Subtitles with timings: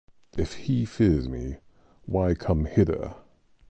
[0.35, 1.57] If he fears me,
[2.07, 3.13] why come hither?